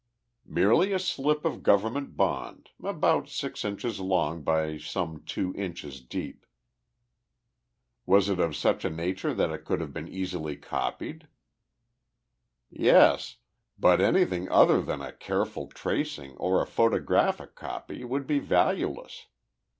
"Merely 0.47 0.93
a 0.93 0.97
slip 0.97 1.45
of 1.45 1.61
government 1.61 2.17
bond, 2.17 2.71
about 2.83 3.29
six 3.29 3.63
inches 3.63 3.99
long 3.99 4.41
by 4.41 4.79
some 4.79 5.21
two 5.27 5.53
inches 5.55 6.01
deep." 6.03 6.47
"Was 8.07 8.27
it 8.27 8.39
of 8.39 8.55
such 8.55 8.83
a 8.83 8.89
nature 8.89 9.31
that 9.35 9.51
it 9.51 9.63
could 9.63 9.79
have 9.79 9.93
been 9.93 10.07
easily 10.07 10.55
copied?" 10.57 11.27
"Yes, 12.71 13.37
but 13.77 14.01
anything 14.01 14.49
other 14.49 14.81
than 14.81 15.01
a 15.03 15.13
careful 15.13 15.67
tracing 15.67 16.31
or 16.37 16.59
a 16.59 16.65
photographic 16.65 17.53
copy 17.53 18.03
would 18.03 18.25
be 18.25 18.39
valueless. 18.39 19.27